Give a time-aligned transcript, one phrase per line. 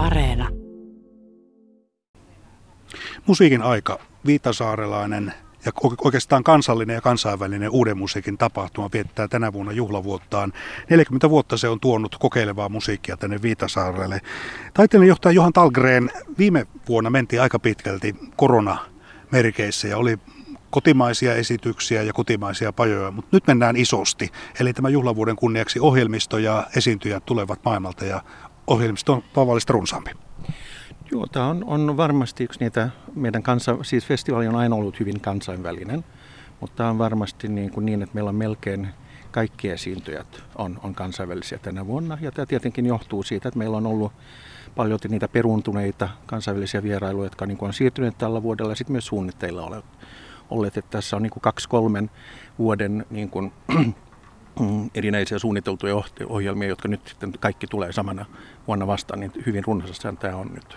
[0.00, 0.48] Areena.
[3.26, 5.34] Musiikin aika, Viitasaarelainen
[5.64, 5.72] ja
[6.04, 10.52] oikeastaan kansallinen ja kansainvälinen uuden musiikin tapahtuma viettää tänä vuonna juhlavuottaan.
[10.90, 14.20] 40 vuotta se on tuonut kokeilevaa musiikkia tänne Viitasaarelle.
[14.74, 20.18] Taiteilijan johtaja Johan Talgren, viime vuonna mentiin aika pitkälti koronamerkeissä ja oli
[20.70, 24.30] kotimaisia esityksiä ja kotimaisia pajoja, mutta nyt mennään isosti.
[24.60, 28.22] Eli tämä juhlavuoden kunniaksi ohjelmisto ja esiintyjät tulevat maailmalta ja
[28.66, 30.10] ohjelmisto on tavallista runsaampi.
[31.12, 35.20] Joo, tämä on, on varmasti yksi niitä, meidän kansa, siis festivaali on aina ollut hyvin
[35.20, 36.04] kansainvälinen,
[36.60, 38.88] mutta tämä on varmasti niin, kuin niin että meillä on melkein
[39.30, 42.18] kaikki esiintyjät on, on kansainvälisiä tänä vuonna.
[42.20, 44.12] Ja tämä tietenkin johtuu siitä, että meillä on ollut
[44.76, 49.06] paljon niitä peruntuneita kansainvälisiä vierailuja, jotka niin kuin on siirtyneet tällä vuodella ja sitten myös
[49.06, 49.84] suunnitteilla olleet.
[50.50, 52.10] olleet että tässä on niin kuin kaksi kolmen
[52.58, 53.52] vuoden niin kuin,
[54.94, 55.94] erinäisiä suunniteltuja
[56.26, 58.26] ohjelmia, jotka nyt sitten kaikki tulee samana
[58.66, 60.76] vuonna vastaan, niin hyvin runsasta tämä on nyt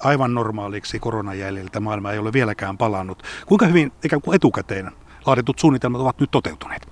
[0.00, 3.22] aivan normaaliksi koronan jäljiltä maailma ei ole vieläkään palannut.
[3.46, 4.90] Kuinka hyvin ikään kuin etukäteen
[5.26, 6.88] laaditut suunnitelmat ovat nyt toteutuneet?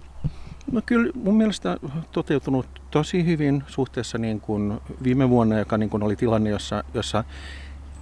[0.73, 1.77] No kyllä mun mielestä
[2.13, 7.25] toteutunut tosi hyvin suhteessa niin kuin viime vuonna, joka niin kuin oli tilanne, jossa, jossa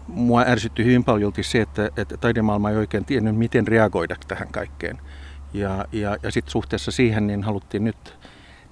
[0.06, 4.98] mua ärsytti hyvin paljon se, että, että taidemaailma ei oikein tiennyt, miten reagoida tähän kaikkeen.
[5.52, 8.16] Ja, ja, ja sitten suhteessa siihen niin haluttiin nyt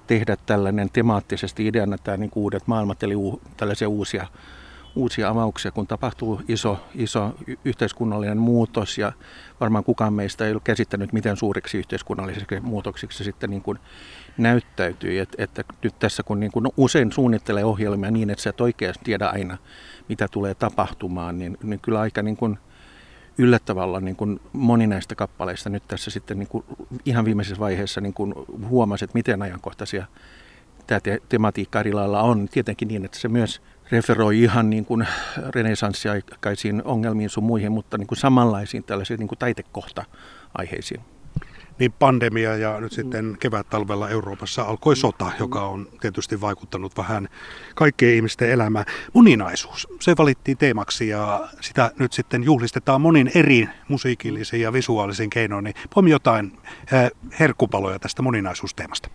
[0.07, 4.27] tehdä tällainen temaattisesti ideana tämä niin uudet maailmat, eli u, tällaisia uusia
[4.97, 9.11] uusia avauksia, kun tapahtuu iso, iso yhteiskunnallinen muutos ja
[9.59, 13.79] varmaan kukaan meistä ei ole käsittänyt, miten suuriksi yhteiskunnallisiksi muutoksiksi se sitten niin kuin
[14.37, 15.19] näyttäytyy.
[15.19, 19.05] Et, että nyt tässä kun niin kuin usein suunnittelee ohjelmia niin, että sä et oikeasti
[19.05, 19.57] tiedä aina,
[20.09, 22.59] mitä tulee tapahtumaan, niin, niin kyllä aika niin kuin
[23.37, 26.65] yllättävällä niin kuin moni näistä kappaleista nyt tässä sitten niin kuin
[27.05, 28.33] ihan viimeisessä vaiheessa niin kuin
[28.67, 30.05] huomasi, että miten ajankohtaisia
[30.87, 32.47] tämä te- tematiikka eri lailla on.
[32.51, 35.07] Tietenkin niin, että se myös referoi ihan niin kuin
[35.55, 41.01] renesanssiaikaisiin ongelmiin sun muihin, mutta niin kuin samanlaisiin tällaisiin niin kuin taitekohta-aiheisiin.
[41.79, 47.27] Niin pandemia ja nyt sitten kevät-talvella Euroopassa alkoi sota, joka on tietysti vaikuttanut vähän
[47.75, 48.85] kaikkien ihmisten elämään.
[49.13, 55.63] Moninaisuus, se valittiin teemaksi ja sitä nyt sitten juhlistetaan monin eri musiikillisiin ja visuaalisiin keinoin.
[55.63, 56.57] Niin poimi jotain
[56.91, 59.09] eh, herkkupaloja tästä moninaisuusteemasta.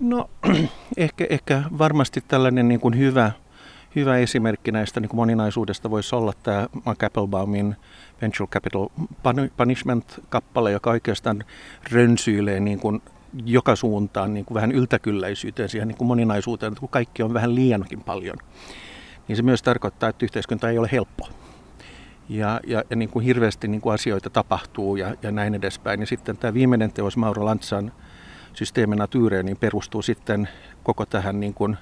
[0.00, 0.30] No
[0.96, 3.32] ehkä, ehkä varmasti tällainen niin kuin hyvä
[3.94, 7.76] hyvä esimerkki näistä niin kuin moninaisuudesta voisi olla tämä Mark Applebaumin
[8.22, 8.88] Venture Capital
[9.56, 11.44] Punishment-kappale, joka oikeastaan
[11.92, 13.02] rönsyilee niin kuin
[13.44, 17.54] joka suuntaan niin kuin vähän yltäkylläisyyteen siihen niin kuin moninaisuuteen, että kun kaikki on vähän
[17.54, 18.36] liiankin paljon.
[19.28, 21.28] Niin se myös tarkoittaa, että yhteiskunta ei ole helppo.
[22.28, 26.00] Ja, ja, ja niin kuin hirveästi niin kuin asioita tapahtuu ja, ja näin edespäin.
[26.00, 27.92] Ja sitten tämä viimeinen teos Mauro Lantsan
[29.10, 30.48] Tyyreen niin perustuu sitten
[30.82, 31.76] koko tähän niin kuin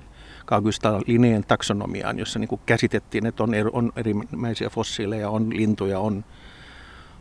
[0.46, 5.98] Kaugusta lineen taksonomiaan, jossa niin kuin käsitettiin, että on, eri, on erinäisiä fossiileja, on lintuja,
[5.98, 6.24] on,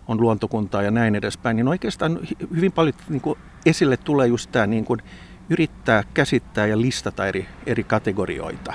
[0.08, 2.20] on luontokuntaa ja näin edespäin, niin oikeastaan
[2.56, 5.02] hyvin paljon niin kuin esille tulee just tämä niin kuin
[5.50, 8.74] yrittää käsittää ja listata eri, eri kategorioita.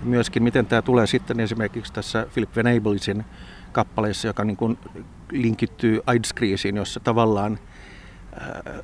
[0.00, 3.24] Ja myöskin miten tämä tulee sitten esimerkiksi tässä Philip Venablesin
[3.72, 4.78] kappaleessa, joka niin kuin
[5.32, 7.58] linkittyy AIDS-kriisiin, jossa tavallaan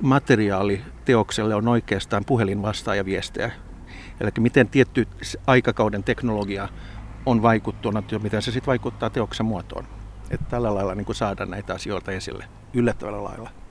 [0.01, 3.51] materiaali teokselle on oikeastaan puhelinvastaajaviestejä
[4.19, 5.07] Eli miten tietty
[5.47, 6.67] aikakauden teknologia
[7.25, 9.87] on vaikuttunut ja miten se sitten vaikuttaa teoksen muotoon.
[10.29, 13.62] Että tällä lailla niin saada näitä asioita esille yllättävällä lailla.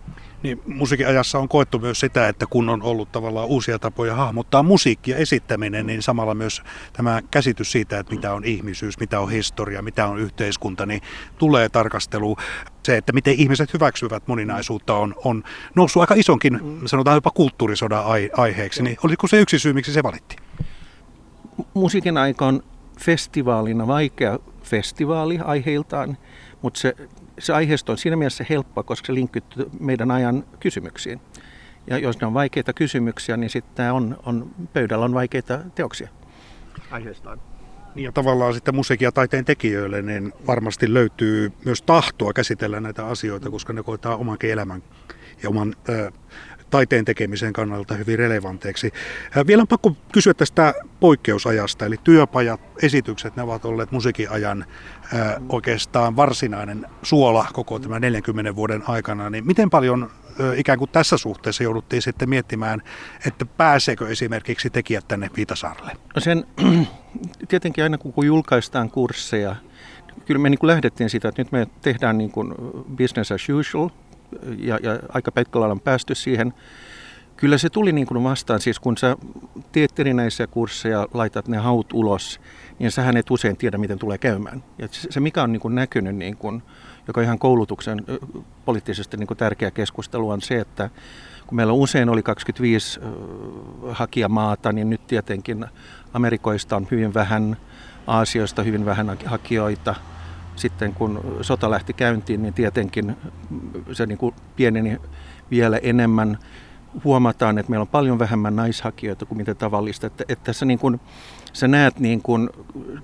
[0.42, 4.62] Niin, musiikin ajassa on koettu myös sitä, että kun on ollut tavallaan uusia tapoja hahmottaa
[4.62, 9.82] musiikkia esittäminen, niin samalla myös tämä käsitys siitä, että mitä on ihmisyys, mitä on historia,
[9.82, 11.00] mitä on yhteiskunta, niin
[11.38, 12.36] tulee tarkastelu.
[12.82, 15.42] Se, että miten ihmiset hyväksyvät moninaisuutta, on, on
[15.74, 18.04] noussut aika isonkin, sanotaan jopa kulttuurisodan
[18.36, 18.82] aiheeksi.
[18.82, 20.40] Niin oliko se yksi syy, miksi se valittiin?
[21.74, 22.62] Musiikin aika on
[23.00, 26.16] festivaalina vaikea festivaali aiheiltaan,
[26.62, 26.94] mutta se
[27.38, 31.20] se aiheisto on siinä mielessä helppo, koska se linkittyy meidän ajan kysymyksiin.
[31.86, 36.08] Ja jos ne on vaikeita kysymyksiä, niin sitten on, on, pöydällä on vaikeita teoksia
[36.90, 37.40] aiheestaan.
[37.94, 43.06] Niin ja tavallaan sitten musiikin ja taiteen tekijöille niin varmasti löytyy myös tahtoa käsitellä näitä
[43.06, 44.82] asioita, koska ne koetaan omankin elämän
[45.42, 46.12] ja oman ö,
[46.72, 48.92] taiteen tekemisen kannalta hyvin relevanteiksi.
[49.46, 54.64] Vielä on pakko kysyä tästä poikkeusajasta, eli työpajat, esitykset, ne ovat olleet musiikin ajan
[55.48, 59.30] oikeastaan varsinainen suola koko tämän 40 vuoden aikana.
[59.30, 60.10] Niin miten paljon
[60.56, 62.82] ikään kuin tässä suhteessa jouduttiin sitten miettimään,
[63.26, 65.92] että pääseekö esimerkiksi tekijät tänne Viitasaarelle?
[66.14, 66.44] No sen,
[67.48, 69.56] tietenkin aina kun julkaistaan kursseja,
[70.26, 72.54] kyllä me niin kuin lähdettiin siitä, että nyt me tehdään niin kuin
[72.96, 73.88] business as usual,
[74.58, 76.54] ja, ja aika pitkällä on päästy siihen
[77.42, 79.16] Kyllä se tuli niin kuin vastaan, siis kun sä
[79.72, 82.40] teet erinäisiä kursseja, laitat ne haut ulos,
[82.78, 84.64] niin sähän et usein tiedä, miten tulee käymään.
[84.78, 86.62] Ja se, mikä on niin kuin näkynyt, niin kuin,
[87.06, 88.04] joka on ihan koulutuksen
[88.64, 90.90] poliittisesti niin kuin tärkeä keskustelu, on se, että
[91.46, 93.00] kun meillä usein oli 25
[93.90, 95.66] hakijamaata, niin nyt tietenkin
[96.12, 97.56] Amerikoista on hyvin vähän,
[98.06, 99.94] Aasioista hyvin vähän hakijoita.
[100.62, 103.16] Sitten kun sota lähti käyntiin, niin tietenkin
[103.92, 104.98] se niin kuin pieneni
[105.50, 106.38] vielä enemmän
[107.04, 110.06] huomataan, että meillä on paljon vähemmän naishakijoita kuin mitä tavallista.
[110.06, 111.00] Että, että tässä niin kuin,
[111.52, 112.50] sä näet niin kuin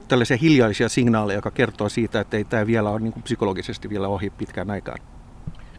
[0.08, 4.08] tällaisia hiljaisia signaaleja, joka kertoo siitä, että ei tämä vielä ole niin kuin psykologisesti vielä
[4.08, 4.98] ohi pitkään aikaan.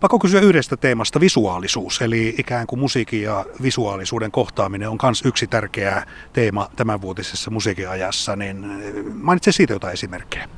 [0.01, 5.47] Pakko kysyä yhdestä teemasta, visuaalisuus, eli ikään kuin musiikin ja visuaalisuuden kohtaaminen on myös yksi
[5.47, 8.65] tärkeä teema tämänvuotisessa musiikiajassa, niin
[9.13, 10.49] mainitse siitä jotain esimerkkejä.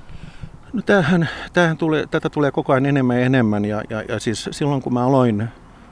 [0.74, 4.50] No tämähän, tämähän tulee, tätä tulee koko ajan enemmän ja enemmän, ja, ja, ja siis
[4.52, 5.48] silloin kun mä aloin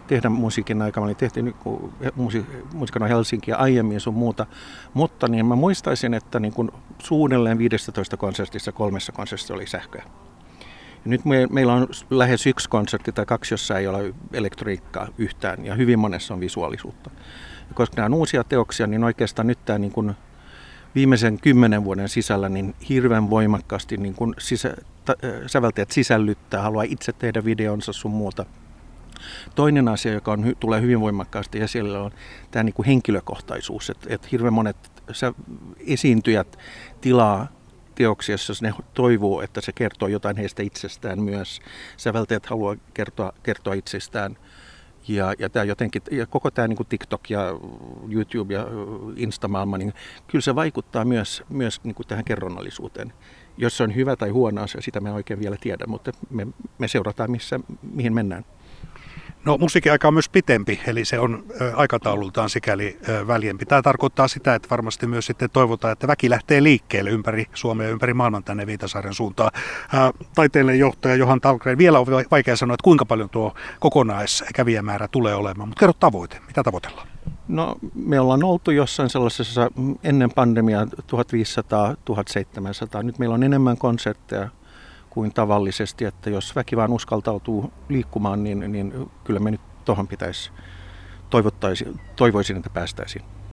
[0.07, 1.01] tehdä musiikin aikaa.
[1.01, 1.55] Mä olin tehty niin
[2.73, 4.45] musiikana Helsinkiä aiemmin sun muuta,
[4.93, 10.03] mutta niin mä muistaisin, että niin kuin suunnilleen 15 konsertissa kolmessa konsertissa oli sähköä.
[11.05, 15.65] Ja nyt me, meillä on lähes yksi konsertti tai kaksi, jossa ei ole elektroniikkaa yhtään
[15.65, 17.09] ja hyvin monessa on visuaalisuutta.
[17.69, 20.15] Ja koska nämä on uusia teoksia, niin oikeastaan nyt tämä niin kuin
[20.95, 24.75] viimeisen kymmenen vuoden sisällä niin hirveän voimakkaasti niin kuin sisä,
[25.05, 25.15] ta,
[25.47, 28.45] säveltäjät sisällyttää, haluaa itse tehdä videonsa sun muuta–
[29.55, 32.11] Toinen asia, joka on, tulee hyvin voimakkaasti esille, on
[32.51, 33.89] tämä niin kuin henkilökohtaisuus.
[33.89, 34.77] Että et hirveän monet
[35.87, 36.57] esiintyjät
[37.01, 37.47] tilaa
[37.95, 41.61] teoksia, jos ne toivoo, että se kertoo jotain heistä itsestään myös.
[41.97, 44.37] Säveltäjät haluaa kertoa, kertoa itsestään.
[45.07, 47.41] Ja, ja, tämä jotenkin, ja koko tämä niin TikTok ja
[48.09, 48.67] YouTube ja
[49.15, 49.93] Instamaailma, niin
[50.27, 53.13] kyllä se vaikuttaa myös, myös niin tähän kerronnallisuuteen.
[53.57, 56.47] Jos se on hyvä tai huono asia, sitä me oikein vielä tiedä, mutta me,
[56.77, 57.59] me seurataan, missä,
[57.93, 58.45] mihin mennään.
[59.45, 61.43] No musiikin aika on myös pitempi, eli se on
[61.75, 63.65] aikataulultaan sikäli väljempi.
[63.65, 67.91] Tämä tarkoittaa sitä, että varmasti myös sitten toivotaan, että väki lähtee liikkeelle ympäri Suomea ja
[67.91, 69.51] ympäri maailman tänne Viitasaaren suuntaan.
[70.35, 75.69] Taiteellinen johtaja Johan Talgren, vielä on vaikea sanoa, että kuinka paljon tuo kokonaiskävijämäärä tulee olemaan,
[75.69, 77.07] mutta kerro tavoite, mitä tavoitellaan?
[77.47, 80.87] No me ollaan oltu jossain sellaisessa mm, ennen pandemiaa 1500-1700.
[83.03, 84.49] Nyt meillä on enemmän konsertteja
[85.19, 90.51] kuin tavallisesti, että jos väki vaan uskaltautuu liikkumaan, niin, niin kyllä me nyt tuohon pitäisi
[92.15, 93.25] toivoisin, että päästäisiin.